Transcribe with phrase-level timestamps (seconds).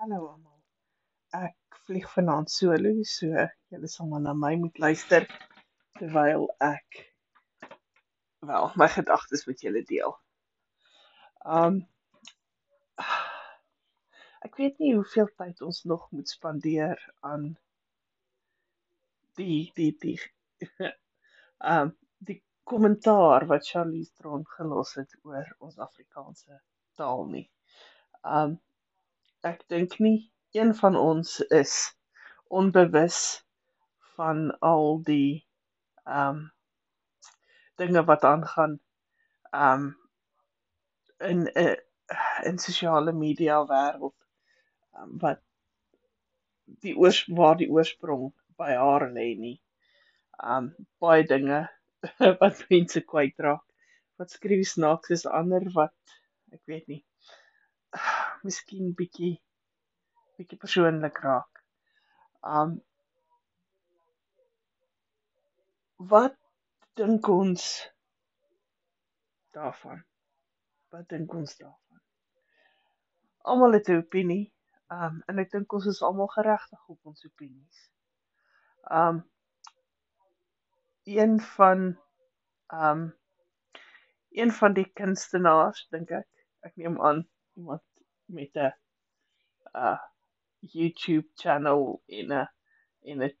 [0.00, 0.60] Hallo almal.
[1.36, 3.26] Ek vlieg vanaand solo, so
[3.72, 5.26] julle sal maar na my moet luister
[5.98, 7.00] terwyl ek
[8.50, 10.14] wel my gedagtes met julle deel.
[11.56, 11.76] Um
[14.48, 17.44] ek weet nie hoeveel tyd ons nog moet spandeer aan
[19.42, 20.16] die die die
[21.74, 21.92] um
[22.32, 22.38] die
[22.72, 26.62] kommentaar wat Charlie Stron gelos het oor ons Afrikaanse
[26.96, 27.46] taal nie.
[28.24, 28.56] Um
[29.48, 31.74] ek dink nie een van ons is
[32.60, 33.20] onbewus
[34.16, 35.46] van al die
[36.04, 36.40] ehm um,
[37.80, 38.80] dinge wat aangaan
[39.50, 39.86] ehm um,
[41.30, 41.76] in 'n uh,
[42.48, 44.16] in sosiale media wêreld
[44.98, 45.40] um, wat
[46.84, 49.56] die oors waar die oorsprong by haar lê nie.
[50.54, 50.70] Um
[51.02, 51.60] baie dinge
[52.42, 53.64] wat mense kwytraak.
[54.18, 55.96] Wat skryf snaaks is ander wat
[56.52, 57.02] ek weet nie.
[58.42, 59.34] Miskien bietjie
[60.38, 61.60] bietjie persoonlik raak.
[62.58, 62.78] Um
[66.12, 66.36] wat
[66.96, 67.66] dink ons
[69.56, 70.00] daarvan?
[70.94, 72.00] Wat dink ons daarvan?
[73.52, 74.46] Almal het 'n opinie.
[74.88, 77.84] Um en ek dink ons is almal geregtig op ons opinies.
[79.00, 79.20] Um
[81.04, 81.98] een van
[82.72, 83.04] um
[84.30, 86.28] een van die kunstenaars dink ek
[86.60, 87.82] ek neem aan iemand
[88.32, 88.72] met 'n
[89.74, 89.98] uh
[90.60, 92.48] YouTube channel en 'n
[93.02, 93.36] en 'n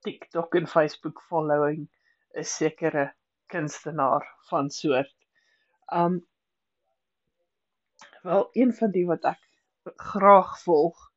[0.00, 1.88] TikTok en Facebook following
[2.34, 3.14] 'n sekere
[3.46, 5.14] kunstenaar van soort.
[5.92, 6.26] Um
[8.22, 9.40] wel een van die wat ek
[9.96, 11.12] graag volg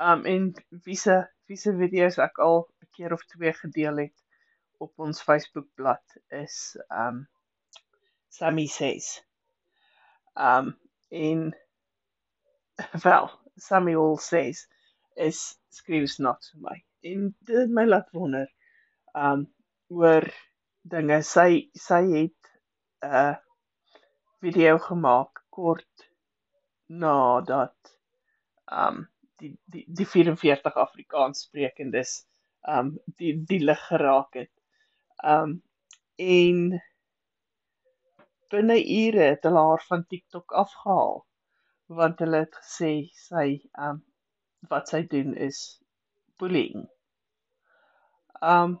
[0.00, 4.24] um en wie se wie se video's ek al 'n keer of twee gedeel het
[4.78, 7.28] op ons Facebook bladsy is um
[8.28, 9.24] Sammy says.
[10.34, 11.54] Um en
[13.06, 14.66] wel Samuel says
[15.14, 15.40] is
[15.74, 16.76] skryf snaaks vir my.
[17.10, 18.48] En dit het my laat wonder
[19.16, 19.46] um
[19.90, 20.26] oor
[20.94, 21.20] dinge.
[21.26, 22.52] Sy sy het
[23.04, 23.36] 'n uh,
[24.40, 26.06] video gemaak kort
[26.86, 27.96] nadat
[28.82, 29.06] um
[29.40, 32.14] die die die 44 Afrikaans sprekendes
[32.76, 34.52] um die die lig geraak het.
[35.24, 35.60] Um
[36.16, 36.80] en
[38.50, 41.20] binne ure het hulle haar van TikTok afgehaal
[41.90, 43.46] want hulle het gesê sy
[43.86, 43.96] um
[44.70, 45.58] wat sy doen is
[46.38, 46.84] bullying.
[48.50, 48.76] Um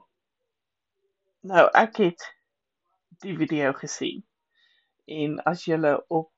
[1.52, 2.26] nou ek het
[3.24, 4.22] die video gesien.
[5.10, 5.80] En as jy
[6.20, 6.30] op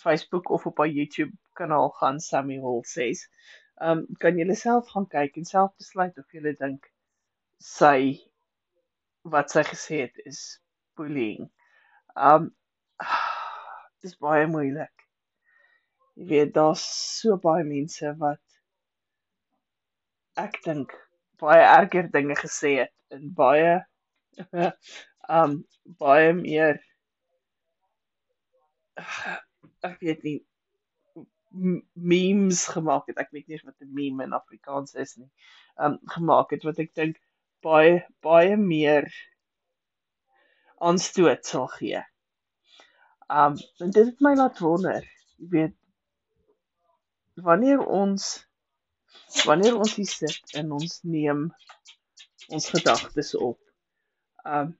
[0.00, 3.26] Facebook of op haar YouTube kanaal gaan Samuel says,
[3.76, 6.88] um kan jy self gaan kyk en self besluit of jy dink
[7.60, 8.16] sy
[9.28, 10.40] wat sy gesê het is
[10.96, 11.50] bullying.
[12.16, 12.48] Um
[14.02, 15.01] dis baie moeilik.
[16.22, 16.82] Jy weet daar's
[17.18, 18.38] so baie mense wat
[20.38, 20.92] ek dink
[21.42, 23.72] baie erger dinge gesê het en baie
[25.40, 25.56] um
[26.04, 26.78] baie meer
[29.90, 30.38] ek weet nie
[32.14, 33.18] memes gemaak het.
[33.18, 35.30] Ek weet nie wat 'n meme in Afrikaans is nie.
[35.76, 37.18] Um gemaak het wat ek dink
[37.66, 39.10] baie baie meer
[40.78, 42.06] aanstoot sal gee.
[43.26, 45.02] Um en dit het my laat wonder,
[45.42, 45.76] jy weet
[47.34, 48.46] wanneer ons
[49.44, 51.46] wanneer ons hier sit en ons neem
[52.52, 53.58] ons gedagtes op.
[54.44, 54.76] Um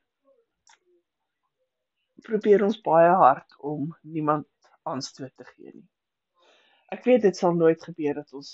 [2.23, 4.47] probeer ons baie hard om niemand
[4.87, 5.89] aanstoot te gee nie.
[6.95, 8.53] Ek weet dit sal nooit gebeur dat ons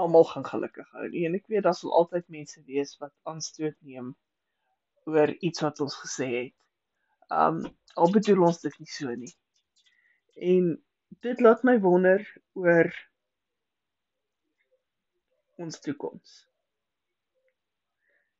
[0.00, 3.76] almal gaan gelukkig hou nie en ek weet daar sal altyd mense wees wat aanstoot
[3.84, 4.14] neem
[5.10, 6.56] oor iets wat ons gesê het.
[7.28, 7.64] Um
[8.00, 9.34] al bedoel ons dit nie so nie.
[10.40, 10.70] En
[11.18, 12.22] dit laat my wonder
[12.52, 12.90] oor
[15.60, 16.36] ons toekoms.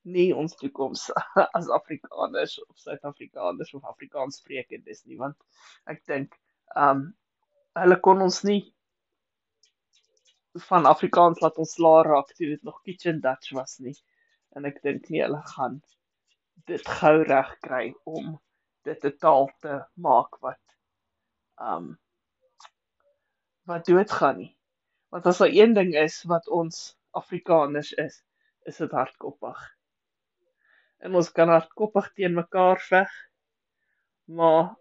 [0.08, 1.10] Nie ons toekoms
[1.58, 5.36] as Afrikaners of Suid-Afrikaners of Afrikaanssprekendes nie, want
[5.90, 6.36] ek dink
[6.78, 7.10] um
[7.78, 8.62] hulle kon ons nie
[10.66, 13.94] van Afrikaans laat ontslaa raak toe dit nog kitchen Dutch was nie.
[14.56, 15.78] En ek dink nie hulle gaan
[16.70, 18.38] dit gou reg kry om
[18.88, 20.62] dit 'n taal te maak wat
[21.70, 21.92] um
[23.70, 24.52] wat doodgaan nie.
[25.10, 28.20] Want as daar een ding is wat ons Afrikaners is,
[28.68, 29.60] is dit hardkoppig.
[30.98, 33.10] En ons kan hardkoppig teen mekaar veg,
[34.30, 34.74] maar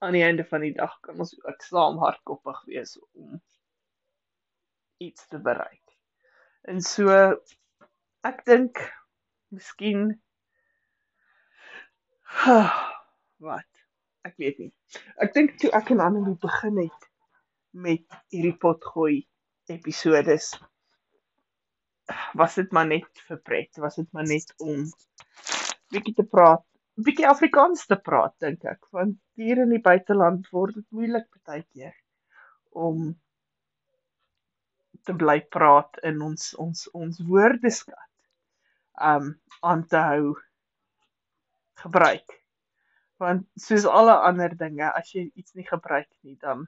[0.00, 3.40] aan die einde van die dag kan ons ook saam hardkoppig wees om
[5.00, 5.96] iets te bereik.
[6.68, 7.08] En so
[8.26, 8.80] ek dink
[9.48, 10.10] miskien
[13.48, 13.84] wat
[14.28, 14.72] ek weet nie.
[15.16, 17.09] Ek dink toe ek en Annelie begin het
[17.72, 19.22] met hierdie pot gooi
[19.70, 20.52] episodes
[22.34, 24.84] was dit maar net vir pret, was dit maar net om
[25.94, 26.64] bietjie te praat,
[26.98, 31.62] bietjie Afrikaans te praat dink ek, want hier in die buiteland word dit moeilik baie
[31.62, 31.94] keer
[32.70, 33.12] om
[35.06, 38.08] te bly praat in ons ons ons woordeskat.
[39.00, 39.32] Um
[39.64, 40.34] aan te hou
[41.80, 42.36] gebruik.
[43.20, 46.66] Want soos alle ander dinge, as jy iets nie gebruik nie, dan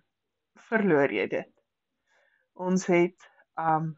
[0.69, 1.51] verloor jy dit.
[2.55, 3.29] Ons het
[3.61, 3.93] um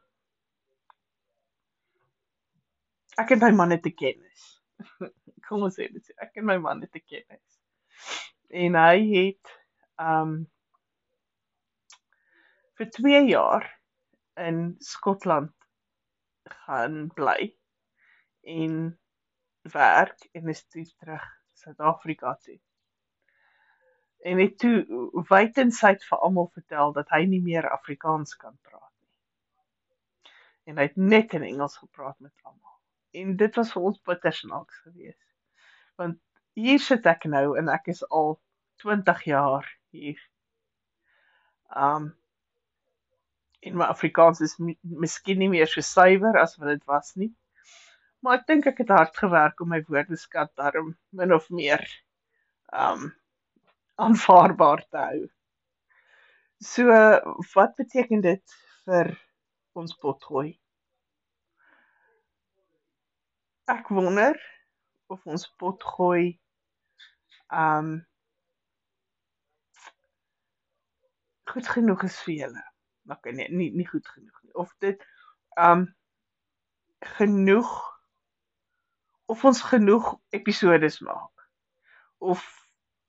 [3.20, 4.46] ek en my man het 'n kennis.
[5.48, 6.10] Kom ons sê dit.
[6.18, 7.60] Ek en my man het 'n kennis.
[8.50, 9.54] En hy het
[9.98, 10.46] um
[12.78, 13.70] vir 2 jaar
[14.36, 15.54] in Skotland
[16.66, 17.54] gaan bly
[18.42, 18.98] en
[19.72, 22.58] werk en is toe terug Suid-Afrika toe.
[24.24, 24.76] En het toe
[25.28, 30.32] wydensyd vir almal vertel dat hy nie meer Afrikaans kan praat nie.
[30.72, 32.64] En hy het net in Engels gepraat met almal
[33.14, 35.22] en dit was vir ons bitter snaaks geweest.
[36.00, 36.18] Want
[36.58, 38.36] hier sit ek nou en ek is al
[38.82, 40.20] 20 jaar hier.
[41.70, 42.12] Um
[43.64, 47.30] en my Afrikaans is miskien nie meer so suiwer as wat dit was nie.
[48.20, 51.84] Maar ek dink ek het hard gewerk om my woordeskat daarom min of meer
[52.68, 53.08] um
[53.94, 55.22] aanvaarbaar te hou.
[56.58, 56.86] So
[57.54, 59.12] wat beteken dit vir
[59.72, 60.54] ons potgooi?
[63.70, 64.38] Ek wonder
[65.12, 66.38] of ons potgooi
[67.52, 67.96] um
[71.52, 72.64] goed genoeg is vir julle.
[73.14, 74.54] Okay, nee, nie nie goed genoeg nie.
[74.54, 75.04] Of dit
[75.60, 75.86] um
[77.16, 77.72] genoeg
[79.26, 81.48] of ons genoeg episodes maak.
[82.18, 82.44] Of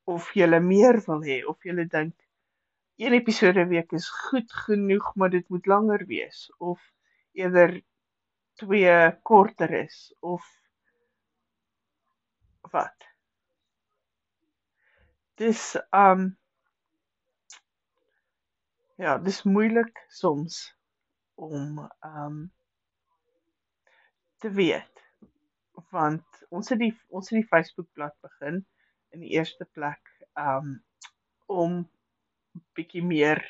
[0.05, 2.15] of julle meer wil hê of julle dink
[2.97, 6.79] een episode 'n week is goed genoeg, maar dit moet langer wees of
[7.33, 7.81] eerder
[8.53, 10.43] twee korter is of
[12.71, 13.07] wat.
[15.35, 16.37] Dis um
[18.95, 20.77] ja, dis moeilik soms
[21.35, 22.53] om um
[24.39, 25.03] te weet
[25.91, 28.63] want ons het die ons het die Facebookblad begin
[29.15, 30.75] in die eerste plek um
[31.51, 31.77] om
[32.75, 33.41] bietjie meer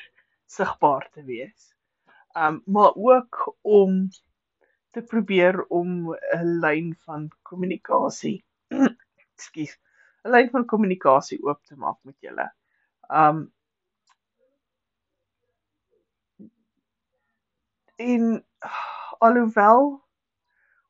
[0.50, 1.72] sigbaar te wees.
[2.38, 4.06] Um maar ook om
[4.94, 8.38] te probeer om 'n lyn van kommunikasie
[8.70, 9.74] ekskuus
[10.24, 12.48] 'n lyn van kommunikasie oop te maak met julle.
[13.10, 13.42] Um
[17.96, 18.44] en
[19.18, 19.84] alhoewel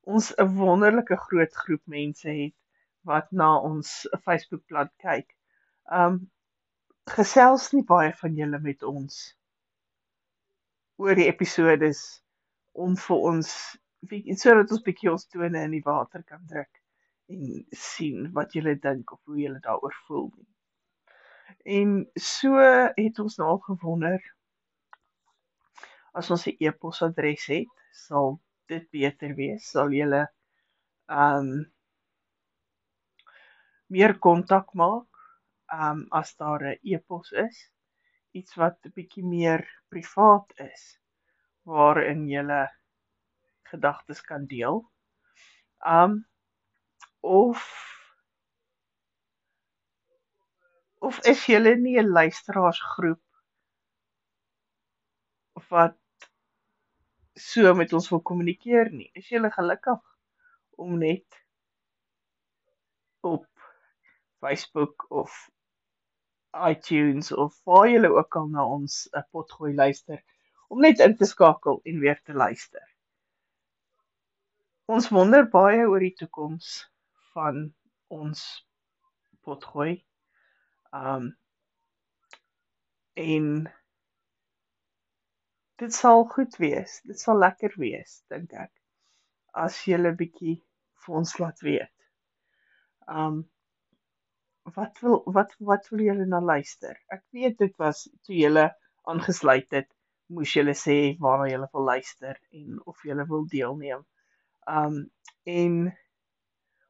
[0.02, 2.54] ons 'n wonderlike groot groep mense het
[3.08, 3.92] wat na ons
[4.26, 5.28] Facebookblad kyk.
[5.92, 6.24] Um
[7.16, 9.18] gesels nie baie van julle met ons
[10.98, 12.00] oor die episodes
[12.86, 13.52] om vir ons
[14.06, 16.82] en sodat ons bietjie ons tone in die water kan druk
[17.32, 20.48] en sien wat julle dink of hoe julle daaroor voel nie.
[21.78, 22.62] En so
[22.98, 24.22] het ons nou gewonder
[26.16, 28.38] as ons 'n e-posadres het, sal
[28.72, 29.70] dit beter wees.
[29.70, 30.22] Sal julle
[31.06, 31.64] ehm um,
[33.94, 35.08] meer kontak maak
[35.72, 37.58] um, as daar 'n e-pos is,
[38.32, 40.82] iets wat 'n bietjie meer privaat is
[41.64, 42.62] waarin julle
[43.70, 44.82] gedagtes kan deel.
[45.84, 46.26] Um
[47.20, 47.60] of
[51.00, 53.20] of is julle nie 'n luisteraarsgroep
[55.70, 55.96] wat
[57.36, 59.10] so met ons wil kommunikeer nie?
[59.20, 60.00] Is julle gelukkig
[60.76, 61.42] om net
[63.20, 63.46] op
[64.46, 65.50] Facebook of
[66.72, 70.22] iTunes of waar julle ook al na ons 'n eh, potgooi luister
[70.68, 72.86] om net in te skakel en weer te luister.
[74.86, 76.68] Ons wonder baie oor die toekoms
[77.34, 77.74] van
[78.08, 78.42] ons
[79.42, 80.04] potgooi.
[80.94, 81.34] Um
[83.14, 83.48] en
[85.82, 87.00] dit sal goed wees.
[87.04, 88.72] Dit sal lekker wees, dink ek.
[89.52, 90.56] As jy 'n bietjie
[91.02, 91.94] vir ons laat weet.
[93.06, 93.42] Um
[94.74, 96.96] wat wil wat wat wil julle na luister?
[97.12, 98.66] Ek weet dit was toe julle
[99.06, 99.88] aangesluit het,
[100.34, 104.02] moes julle sê waarna julle wil luister en of julle wil deelneem.
[104.66, 104.98] Um
[105.46, 105.74] en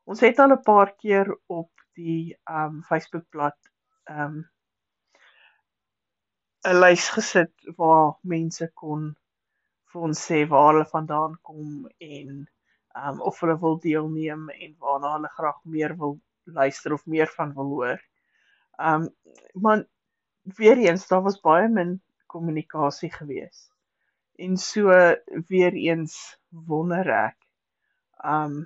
[0.09, 3.59] ons het al 'n paar keer op die um Facebookblad
[4.09, 4.45] um
[6.64, 9.14] 'n lys gesit waar mense kon
[9.92, 12.47] vir ons sê waar hulle vandaan kom en
[13.04, 16.16] um of hulle wil deelneem en waarna hulle graag meer wil
[16.47, 18.03] luister of meer van wil hoor.
[18.79, 19.09] Um
[19.53, 19.87] maar
[20.57, 23.76] weer eens daar was baie min kommunikasie geweest
[24.37, 24.93] En so
[25.49, 27.37] weer eens wonder ek
[28.33, 28.57] um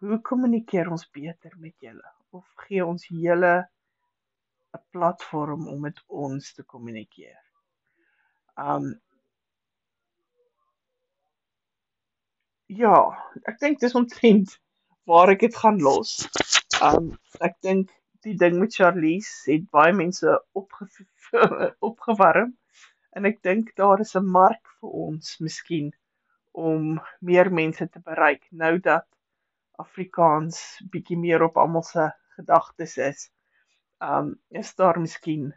[0.00, 3.52] hoe kommunikeer ons beter met julle of gee ons julle
[4.78, 7.42] 'n platform om met ons te kommunikeer.
[8.56, 8.88] Um
[12.68, 12.96] ja,
[13.48, 14.58] ek dink dis omtrent
[15.08, 16.24] waar ek dit gaan los.
[16.82, 17.12] Um
[17.44, 17.90] ek dink
[18.24, 20.88] die ding met Charlize het baie mense opge
[21.88, 22.54] opgewarm
[23.16, 25.92] en ek dink daar is 'n mark vir ons miskien
[26.52, 29.06] om meer mense te bereik nou dat
[29.78, 33.30] Afrikaans bietjie meer op almal se gedagtes is.
[34.00, 35.52] Um is daar miskien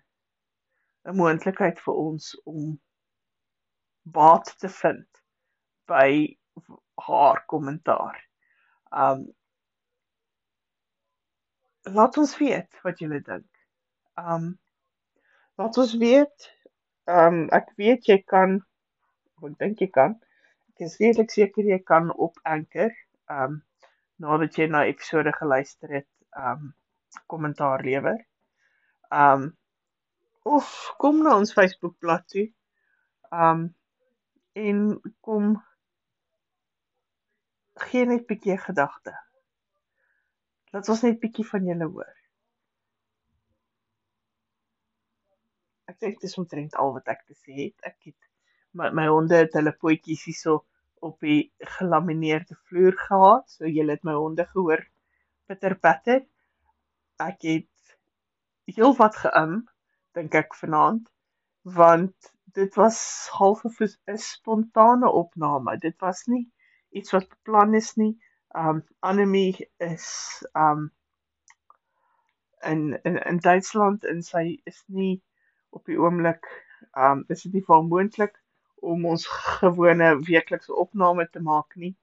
[1.05, 2.79] 'n moontlikheid vir ons om
[4.03, 5.23] baat te vind
[5.87, 6.35] by
[7.07, 8.21] haar kommentaar.
[8.91, 9.27] Um
[11.87, 13.47] laat ons weet wat julle dink.
[14.19, 14.55] Um
[15.59, 16.49] laat ons weet.
[17.07, 18.59] Um ek weet jy kan
[19.43, 20.17] ek dink jy kan.
[20.73, 22.93] Ek is redelik seker jy kan op Anchor
[23.31, 23.61] um
[24.17, 26.73] nadat jy na episode geluister het, um
[27.29, 28.19] kommentaar lewer.
[29.13, 29.51] Um
[30.47, 32.47] of kom na ons Facebook bladsy toe.
[33.31, 33.67] Um
[34.57, 34.83] en
[35.21, 35.57] kom
[37.89, 39.13] gee net 'n bietjie gedagte.
[40.73, 42.15] Laat ons net bietjie van julle hoor.
[45.91, 47.77] Ek dink dis omtrent al wat ek te sê het.
[47.91, 48.17] Ek het
[48.73, 50.57] my my honde het hulle potjies hierso
[51.07, 53.47] op die gelamineerde vloer gehad.
[53.49, 54.83] So julle het my honde gehoor
[55.47, 56.25] pitter patter.
[57.23, 57.95] Ek het
[58.75, 59.61] heelwat geim
[60.17, 61.07] dink ek vanaand
[61.77, 62.99] want dit was
[63.37, 65.77] half 'n spontane opname.
[65.77, 66.45] Dit was nie
[66.89, 68.13] iets wat beplan is nie.
[68.55, 70.07] Um Anemie is
[70.53, 70.91] um
[72.63, 75.21] in in in Duitsland en sy is nie
[75.69, 76.47] op die oomblik
[76.95, 78.37] um is dit nie vir moontlik
[78.81, 79.25] om ons
[79.59, 81.95] gewone weeklikse opname te maak nie.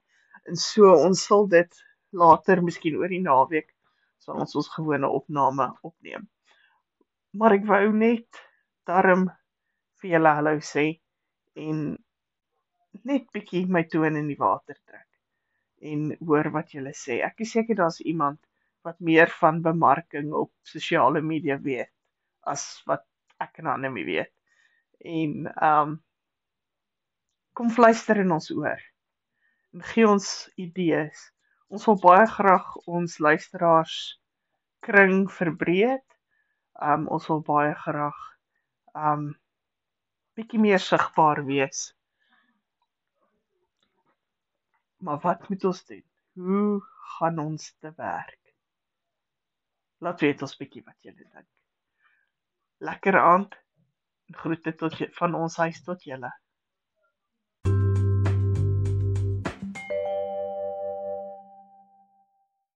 [0.45, 3.71] En so ons sal dit later miskien oor die naweek
[4.25, 6.29] sal ons ons gewone opname opneem.
[7.35, 8.41] Maar ek wou net
[8.88, 9.29] darm
[10.00, 10.87] vir julle hallo sê
[11.61, 11.81] en
[13.08, 15.08] net bietjie my toon in die water trek
[15.84, 17.20] en hoor wat julle sê.
[17.26, 18.40] Ek is seker daar's iemand
[18.84, 21.92] wat meer van bemarking op sosiale media weet
[22.49, 23.04] as wat
[23.44, 24.32] ek en Annelie weet.
[25.04, 25.94] En ehm um,
[27.54, 28.80] kom fluister in ons oor.
[29.75, 31.20] En gee ons idees.
[31.70, 33.99] Ons wil baie graag ons luisteraars
[34.88, 36.06] kring verbreed.
[36.80, 38.20] Ehm um, ons wil baie graag
[38.94, 39.28] ehm um,
[40.34, 41.92] bietjie meer sigbaar wees
[45.04, 46.04] Maar wat moet ons doen?
[46.32, 46.82] Hoe
[47.16, 48.54] gaan ons te werk?
[50.00, 51.49] Laat weet ons bietjie wat julle dink.
[52.88, 53.58] Lekker aand.
[54.40, 56.30] Groete tot van ons huis tot julle.